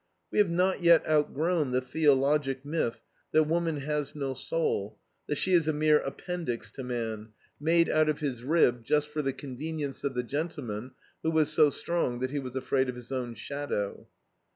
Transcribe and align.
We 0.31 0.39
have 0.39 0.49
not 0.49 0.81
yet 0.81 1.07
outgrown 1.07 1.73
the 1.73 1.79
theologic 1.79 2.65
myth 2.65 3.01
that 3.33 3.43
woman 3.43 3.77
has 3.81 4.15
no 4.15 4.33
soul, 4.33 4.97
that 5.27 5.35
she 5.35 5.53
is 5.53 5.67
a 5.67 5.73
mere 5.73 5.99
appendix 5.99 6.71
to 6.71 6.83
man, 6.83 7.33
made 7.59 7.87
out 7.87 8.09
of 8.09 8.19
his 8.19 8.43
rib 8.43 8.83
just 8.83 9.09
for 9.09 9.21
the 9.21 9.31
convenience 9.31 10.03
of 10.03 10.15
the 10.15 10.23
gentleman 10.23 10.93
who 11.21 11.29
was 11.29 11.51
so 11.51 11.69
strong 11.69 12.17
that 12.17 12.31
he 12.31 12.39
was 12.39 12.55
afraid 12.55 12.89
of 12.89 12.95
his 12.95 13.11
own 13.11 13.35
shadow. 13.35 14.07